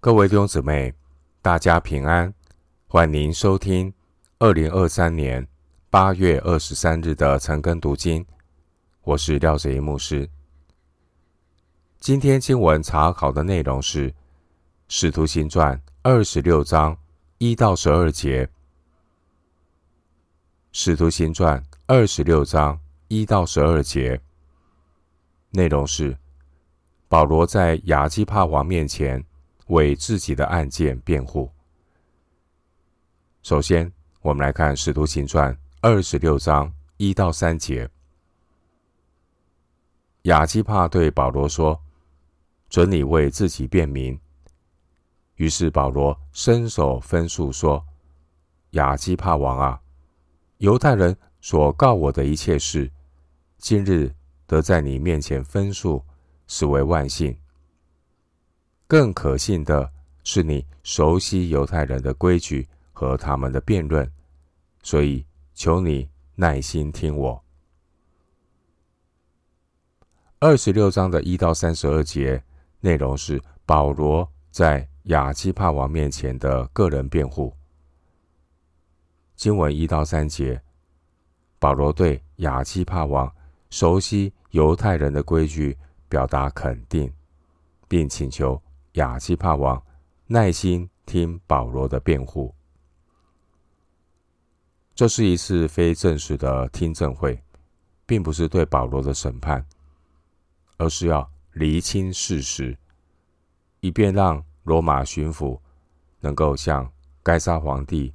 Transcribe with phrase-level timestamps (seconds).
[0.00, 0.94] 各位弟兄姊妹，
[1.42, 2.32] 大家平安，
[2.86, 3.92] 欢迎收听
[4.38, 5.44] 二零二三年
[5.90, 8.24] 八月二十三日的晨更读经。
[9.02, 10.30] 我是廖哲一牧师。
[11.98, 14.08] 今天经文查考的内容是
[14.86, 16.96] 《使徒行传》二十六章
[17.38, 18.46] 一到十二节，
[20.70, 22.78] 《使徒行传》二十六章
[23.08, 24.20] 一到十二节
[25.50, 26.16] 内容是
[27.08, 29.24] 保罗在亚基帕王面前。
[29.68, 31.50] 为自己的案件辩护。
[33.42, 37.88] 首先，我们来看《使徒行传》二十六章一到三节。
[40.22, 41.80] 亚基帕对保罗说
[42.68, 44.18] ：“准你为自己辩明。”
[45.36, 47.82] 于是保罗伸手分诉说
[48.72, 49.80] ：“亚基帕王啊，
[50.58, 52.90] 犹太人所告我的一切事，
[53.56, 54.12] 今日
[54.46, 56.04] 得在你面前分诉，
[56.46, 57.34] 实为万幸。”
[58.88, 59.92] 更可信的
[60.24, 64.10] 是，你熟悉犹太人的规矩和他们的辩论，
[64.82, 67.44] 所以求你耐心听我。
[70.38, 72.42] 二十六章的一到三十二节
[72.80, 77.52] 内容是保罗在亚基帕王面前的个人辩护。
[79.36, 80.62] 经文一到三节，
[81.58, 83.30] 保罗对亚基帕王
[83.68, 85.76] 熟悉犹太人的规矩
[86.08, 87.12] 表达肯定，
[87.86, 88.58] 并请求。
[88.98, 89.80] 亚基帕王
[90.26, 92.52] 耐心听保罗的辩护。
[94.92, 97.40] 这是一次非正式的听证会，
[98.04, 99.64] 并不是对保罗的审判，
[100.76, 102.76] 而是要厘清事实，
[103.78, 105.58] 以便让罗马巡抚
[106.18, 106.90] 能够向
[107.22, 108.12] 该撒皇帝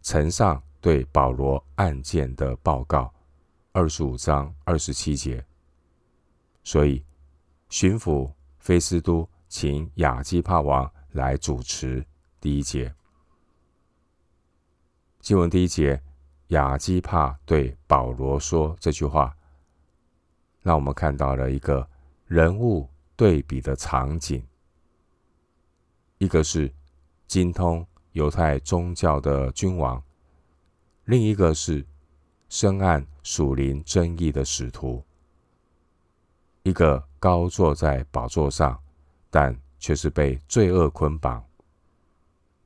[0.00, 3.12] 呈上对保罗案件的报告。
[3.72, 5.44] 二十五章二十七节。
[6.64, 7.04] 所以，
[7.68, 9.28] 巡抚菲斯都。
[9.52, 12.02] 请亚基帕王来主持
[12.40, 12.90] 第一节。
[15.20, 16.02] 经文第一节，
[16.48, 19.36] 亚基帕对保罗说这句话，
[20.62, 21.86] 让我们看到了一个
[22.24, 24.42] 人物对比的场景。
[26.16, 26.72] 一个是
[27.26, 30.02] 精通犹太宗教的君王，
[31.04, 31.86] 另一个是
[32.48, 35.04] 深谙属灵争议的使徒。
[36.62, 38.82] 一个高坐在宝座上。
[39.32, 41.42] 但却是被罪恶捆绑。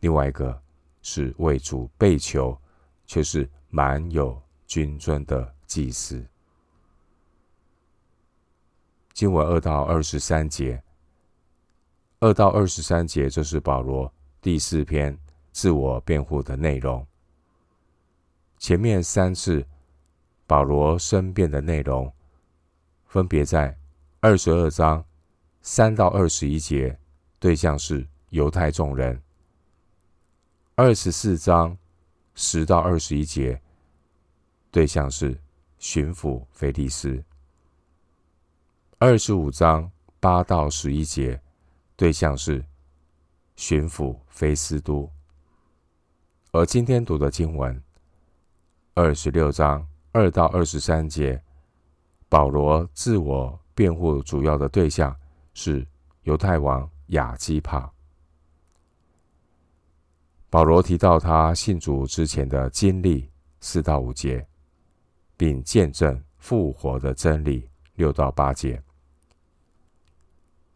[0.00, 0.60] 另外一个
[1.02, 2.60] 是为主被囚，
[3.06, 6.26] 却是满有君尊的祭司。
[9.12, 10.82] 经文二到二十三节，
[12.18, 15.16] 二到二十三节，这是保罗第四篇
[15.52, 17.06] 自我辩护的内容。
[18.58, 19.64] 前面三次
[20.44, 22.12] 保罗申辩的内容，
[23.06, 23.78] 分别在
[24.18, 25.04] 二十二章。
[25.70, 26.98] 三到二十一节，
[27.38, 29.14] 对象是犹太众人；
[30.76, 31.76] 二十四章
[32.34, 33.60] 十到二十一节，
[34.70, 35.38] 对象是
[35.78, 37.22] 巡抚腓利斯；
[38.96, 41.38] 二十五章八到十一节，
[41.96, 42.64] 对象是
[43.54, 45.06] 巡抚菲斯都。
[46.50, 47.78] 而今天读的经文，
[48.94, 51.42] 二十六章二到二十三节，
[52.26, 55.14] 保罗自我辩护主要的对象。
[55.60, 55.84] 是
[56.22, 57.92] 犹太王亚基帕。
[60.48, 64.46] 保罗提到他信主之前的经历四到五节，
[65.36, 68.80] 并见证复活的真理六到八节。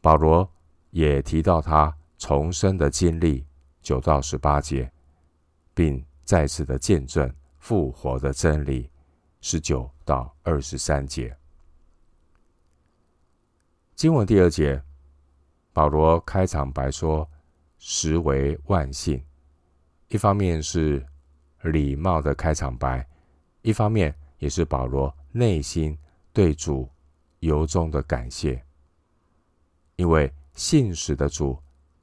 [0.00, 0.50] 保罗
[0.90, 3.46] 也提到他重生的经历
[3.80, 4.90] 九到十八节，
[5.72, 8.90] 并再次的见证复活的真理
[9.40, 11.34] 十九到二十三节。
[13.94, 14.82] 经文第二节，
[15.72, 17.28] 保罗开场白说
[17.78, 19.22] ：“实为万幸。”
[20.10, 21.04] 一方面是
[21.62, 23.06] 礼貌的开场白，
[23.62, 25.96] 一方面也是保罗内心
[26.32, 26.90] 对主
[27.38, 28.60] 由衷的感谢，
[29.94, 31.56] 因为信实的主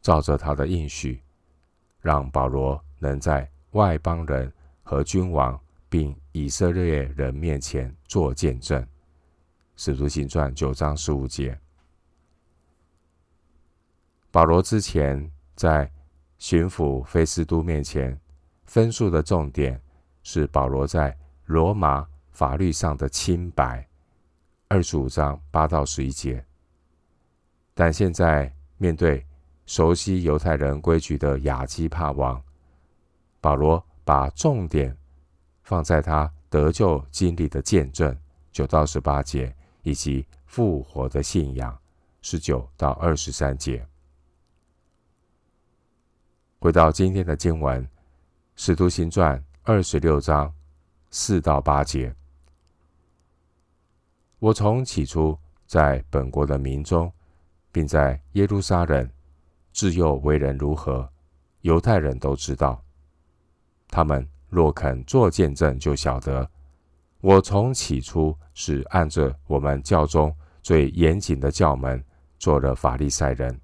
[0.00, 1.22] 照着他的应许，
[2.00, 4.50] 让保罗能在外邦人
[4.82, 5.60] 和君王
[5.90, 8.84] 并以色列人面前做见证。
[9.76, 11.58] 使徒行传九章十五节。
[14.34, 15.88] 保罗之前在
[16.38, 18.20] 巡抚菲斯都面前
[18.64, 19.80] 分数的重点
[20.24, 23.86] 是保罗在罗马法律上的清白，
[24.66, 26.44] 二十五章八到十一节。
[27.74, 29.24] 但现在面对
[29.66, 32.42] 熟悉犹太人规矩的亚基帕王，
[33.40, 34.96] 保罗把重点
[35.62, 38.12] 放在他得救经历的见证，
[38.50, 39.54] 九到十八节，
[39.84, 41.78] 以及复活的信仰，
[42.20, 43.86] 十九到二十三节。
[46.64, 47.84] 回到今天的经文，
[48.56, 50.50] 《使徒行传》二十六章
[51.10, 52.10] 四到八节。
[54.38, 57.12] 我从起初在本国的民中，
[57.70, 59.06] 并在耶路撒冷，
[59.74, 61.06] 自幼为人如何，
[61.60, 62.82] 犹太人都知道。
[63.88, 66.50] 他们若肯作见证，就晓得
[67.20, 72.02] 我从起初是按着我们教中最严谨的教门
[72.38, 73.60] 做了法利赛人。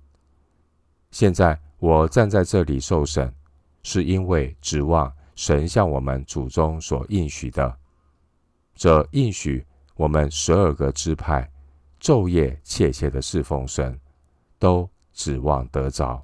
[1.12, 1.58] 现在。
[1.80, 3.34] 我站在这里受审，
[3.82, 7.74] 是因为指望神向我们祖宗所应许的。
[8.74, 9.66] 这应许
[9.96, 11.50] 我们十二个支派
[11.98, 13.98] 昼夜切切的侍奉神，
[14.58, 16.22] 都指望得着。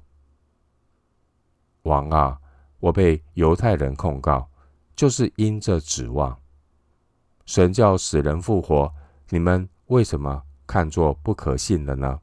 [1.81, 2.39] 王啊，
[2.79, 4.47] 我被犹太人控告，
[4.95, 6.37] 就是因这指望。
[7.47, 8.93] 神叫死人复活，
[9.29, 12.19] 你们为什么看作不可信的呢？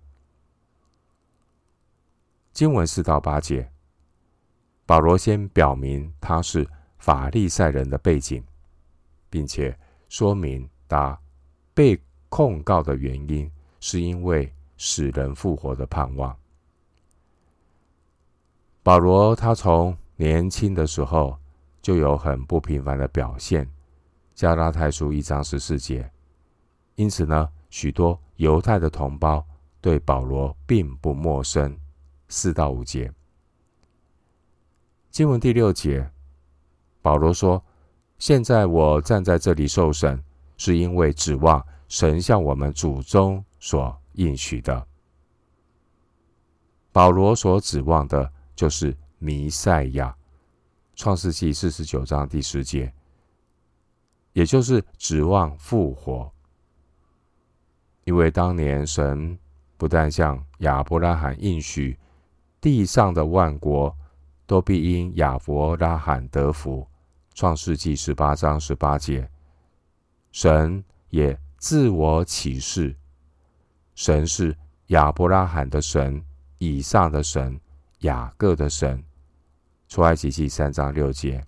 [2.54, 3.68] 经文四到八节，
[4.86, 6.64] 保罗先表明他是
[6.98, 8.44] 法利赛人的背景，
[9.28, 9.76] 并且
[10.08, 11.18] 说明他
[11.74, 16.34] 被控告的原因是因为使人复活的盼望。
[18.84, 21.36] 保罗他从年轻的时候
[21.82, 23.68] 就有很不平凡的表现，
[24.32, 26.08] 加拉太书一章十四节，
[26.94, 29.44] 因此呢，许多犹太的同胞
[29.80, 31.76] 对保罗并不陌生。
[32.28, 33.12] 四到五节，
[35.10, 36.10] 经文第六节，
[37.00, 37.62] 保罗说
[38.18, 40.20] ：“现在我站在这里受审，
[40.56, 44.86] 是因为指望神向我们祖宗所应许的。”
[46.90, 50.16] 保罗所指望的就是弥赛亚，
[50.96, 52.92] 创世记四十九章第十节，
[54.32, 56.32] 也就是指望复活，
[58.04, 59.38] 因为当年神
[59.76, 61.96] 不但向亚伯拉罕应许。
[62.64, 63.94] 地上的万国
[64.46, 66.88] 都必因亚伯拉罕得福。
[67.34, 69.30] 创世记十八章十八节，
[70.32, 72.96] 神也自我启示，
[73.94, 74.56] 神是
[74.86, 76.24] 亚伯拉罕的神、
[76.56, 77.60] 以撒的神、
[77.98, 79.04] 雅各的神。
[79.86, 81.44] 出埃及记三章六节，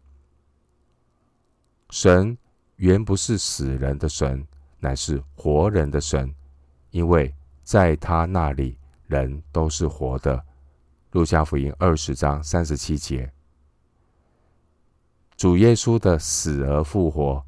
[1.88, 2.36] 神
[2.74, 4.46] 原不是死人的神，
[4.80, 6.34] 乃是活人的神，
[6.90, 8.76] 因为在他那里
[9.06, 10.44] 人都是活的。
[11.16, 13.32] 路加福音二十章三十七节，
[15.34, 17.42] 主耶稣的死而复活，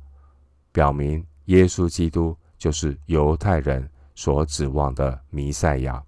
[0.72, 6.02] 表明耶稣基督就是犹太人所指望的弥赛亚。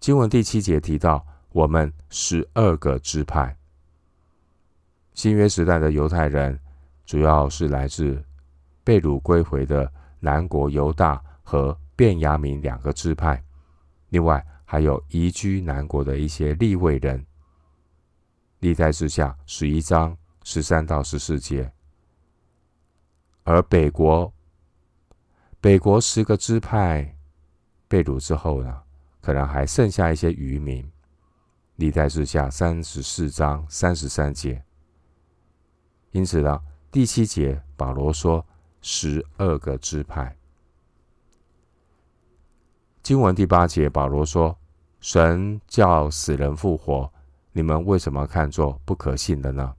[0.00, 3.56] 经文第七节提到，我们十二个支派。
[5.14, 6.58] 新约时代的犹太人，
[7.06, 8.20] 主要是来自
[8.82, 9.88] 被掳归回的
[10.18, 13.40] 南国犹大和便雅悯两个支派，
[14.08, 14.44] 另外。
[14.70, 17.26] 还有移居南国的一些利未人，
[18.60, 21.72] 历代志下十一章十三到十四节，
[23.42, 24.32] 而北国
[25.60, 27.18] 北国十个支派
[27.88, 28.80] 被掳之后呢，
[29.20, 30.88] 可能还剩下一些余民，
[31.74, 34.62] 历代志下三十四章三十三节。
[36.12, 36.62] 因此呢，
[36.92, 38.46] 第七节保罗说
[38.80, 40.36] 十二个支派。
[43.02, 44.56] 经文第八节保罗说。
[45.00, 47.10] 神叫死人复活，
[47.52, 49.74] 你们为什么看作不可信的呢？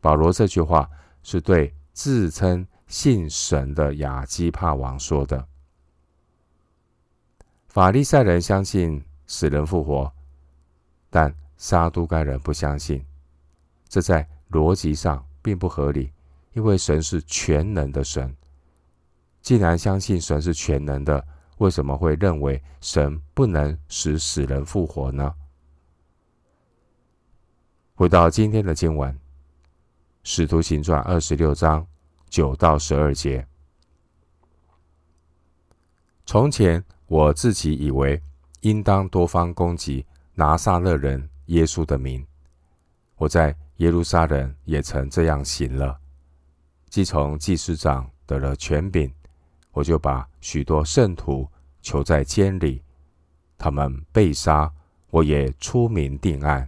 [0.00, 0.88] 保罗这句话
[1.22, 5.46] 是对自称信神的亚基帕王说的。
[7.68, 10.12] 法利赛人相信死人复活，
[11.10, 13.04] 但撒都该人不相信，
[13.88, 16.12] 这在逻辑上并不合理，
[16.52, 18.34] 因为神是全能的神。
[19.42, 21.26] 既然相信神是全能的，
[21.58, 25.34] 为什么会认为神不能使死人复活呢？
[27.94, 29.12] 回到今天的经文，
[30.24, 31.86] 《使徒行传》二十六章
[32.28, 33.46] 九到十二节。
[36.26, 38.20] 从前我自己以为
[38.62, 42.26] 应当多方攻击拿撒勒人耶稣的名，
[43.16, 45.96] 我在耶路撒冷也曾这样行了。
[46.88, 49.12] 既从祭司长得了权柄。
[49.74, 51.46] 我就把许多圣徒
[51.82, 52.80] 囚在监里，
[53.58, 54.72] 他们被杀，
[55.10, 56.66] 我也出名定案。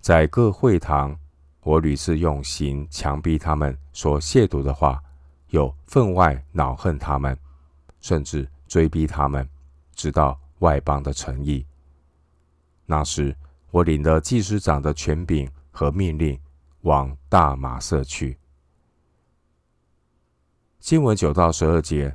[0.00, 1.14] 在各会堂，
[1.62, 5.02] 我屡次用刑强逼他们说亵渎的话，
[5.48, 7.36] 又分外恼恨他们，
[8.00, 9.46] 甚至追逼他们，
[9.94, 11.66] 直到外邦的诚意。
[12.86, 13.36] 那时，
[13.70, 16.38] 我领了祭司长的权柄和命令，
[16.82, 18.38] 往大马色去。
[20.82, 22.12] 经文九到十二节，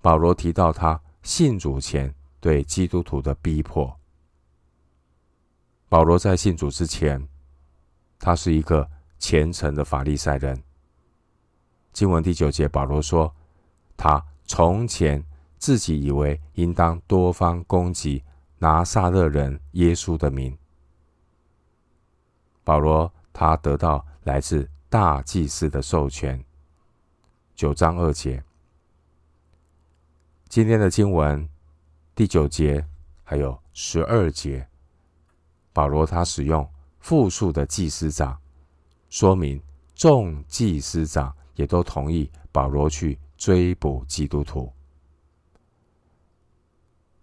[0.00, 3.98] 保罗提到他信主前对基督徒的逼迫。
[5.88, 7.28] 保罗在信主之前，
[8.16, 10.62] 他是一个虔诚的法利赛人。
[11.92, 13.34] 经文第九节，保罗说，
[13.96, 15.20] 他从前
[15.58, 18.22] 自己以为应当多方攻击
[18.58, 20.56] 拿撒勒人耶稣的名。
[22.62, 26.40] 保罗他得到来自大祭司的授权。
[27.60, 28.42] 九章二节，
[30.48, 31.46] 今天的经文
[32.14, 32.82] 第九节
[33.22, 34.66] 还有十二节，
[35.70, 36.66] 保罗他使用
[37.00, 38.40] 复数的祭司长，
[39.10, 39.62] 说明
[39.94, 44.72] 众祭司长也都同意保罗去追捕基督徒。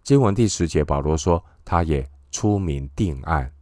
[0.04, 3.52] 经文第十节，保罗说他也出名定案，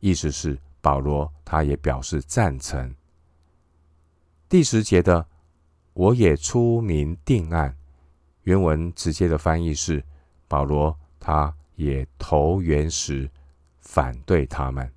[0.00, 2.92] 意思是保罗他也表示赞成。
[4.48, 5.24] 第十节的。
[5.96, 7.74] 我也出名定案。
[8.42, 10.04] 原文直接的翻译是：
[10.46, 13.30] 保罗他也投原石，
[13.80, 14.92] 反对他们。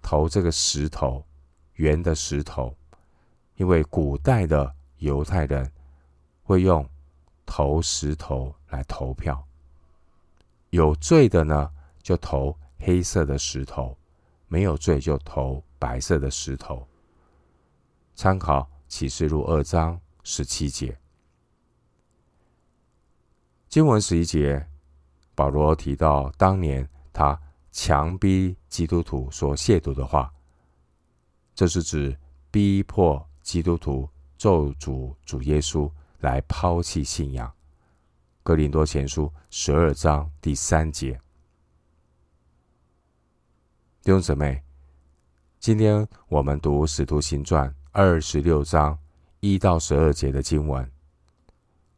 [0.00, 1.22] 投这个石头，
[1.74, 2.74] 圆的石头，
[3.56, 5.70] 因为古代的犹太人
[6.42, 6.88] 会用
[7.44, 9.46] 投石头来投票。
[10.70, 11.70] 有罪的呢，
[12.02, 13.94] 就投黑色的石头；
[14.48, 16.88] 没有罪就投白色的石头。
[18.14, 18.66] 参考。
[18.92, 20.94] 启示录二章十七节，
[23.70, 24.68] 经文十一节，
[25.34, 30.30] 保罗提到当年他强逼基督徒说亵渎的话，
[31.54, 32.14] 这是指
[32.50, 34.06] 逼迫基督徒
[34.36, 37.50] 咒诅主耶稣来抛弃信仰。
[38.42, 41.18] 哥林多前书十二章第三节，
[44.02, 44.62] 弟兄姊妹，
[45.58, 47.74] 今天我们读使徒行传。
[47.94, 48.98] 二十六章
[49.40, 50.90] 一到十二节的经文，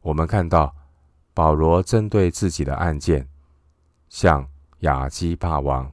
[0.01, 0.75] 我们看到
[1.33, 3.25] 保罗针对自己的案件，
[4.09, 4.45] 向
[4.79, 5.89] 亚基霸王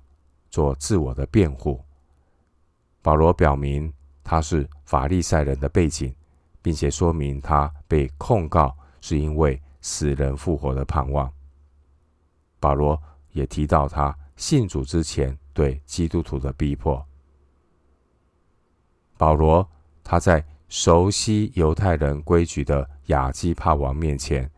[0.51, 1.81] 做自我的辩护。
[3.01, 3.93] 保罗表明
[4.25, 6.13] 他是法利赛人的背景，
[6.61, 11.33] 并且说明他被控告是因为死人复活的盼望。
[12.59, 17.07] 保罗也提到他信主之前对基督徒的逼迫。
[19.17, 19.65] 保罗。
[20.05, 24.51] 他在熟悉犹太人规矩的亚基帕王面前，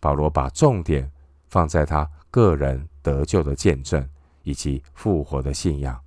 [0.00, 1.10] 保罗把重点
[1.48, 4.06] 放在他个人得救的见证
[4.42, 5.98] 以及复活的信仰。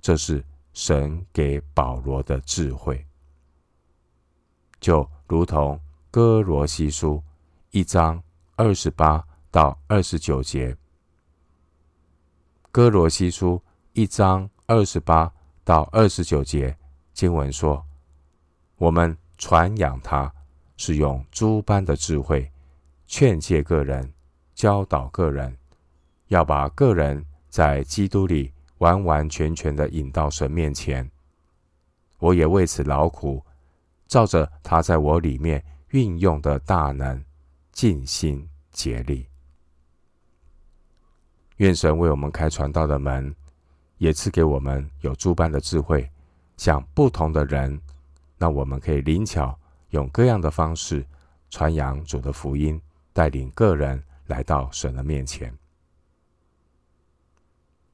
[0.00, 3.04] 这是神给保罗的智慧，
[4.80, 5.78] 就如同
[6.10, 7.22] 哥罗西书
[7.70, 8.22] 一章
[8.56, 10.76] 二十八到二十九节。
[12.72, 13.62] 哥罗西书
[13.92, 15.32] 一章二十八
[15.64, 16.76] 到二十九节。
[17.16, 17.82] 经文说
[18.76, 20.30] ：“我们传扬他，
[20.76, 22.52] 是用诸般的智慧，
[23.06, 24.12] 劝诫个人，
[24.54, 25.56] 教导个人，
[26.28, 31.10] 要把个人在基督里完完全全的引到神面前。
[32.18, 33.42] 我也为此劳苦，
[34.06, 37.24] 照着他在我里面运用的大能，
[37.72, 39.26] 尽心竭力。
[41.56, 43.34] 愿神为我们开传道的门，
[43.96, 46.06] 也赐给我们有诸般的智慧。”
[46.56, 47.80] 向不同的人，
[48.38, 49.58] 那我们可以灵巧
[49.90, 51.04] 用各样的方式
[51.50, 52.80] 传扬主的福音，
[53.12, 55.52] 带领个人来到神的面前。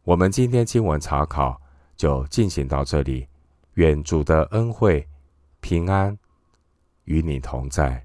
[0.05, 1.61] 我们今天经文查考
[1.97, 3.29] 就进行到这里，
[3.75, 5.07] 愿主的恩惠
[5.61, 6.19] 平安
[7.05, 8.05] 与你同在。